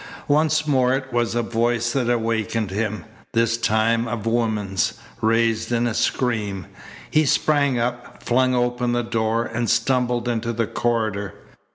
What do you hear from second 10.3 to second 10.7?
the